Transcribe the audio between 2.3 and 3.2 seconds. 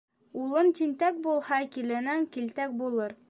килтәк булыр.